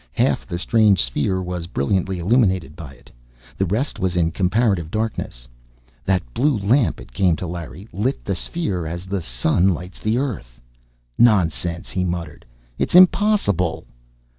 [0.13, 3.11] Half the strange sphere was brilliantly illuminated by it;
[3.55, 5.47] the rest was in comparative darkness.
[6.05, 10.17] That blue lamp, it came to Larry, lit the sphere as the sun lights the
[10.17, 10.59] earth.
[11.19, 12.47] "Nonsense!" he muttered.
[12.79, 13.85] "It's impossible!"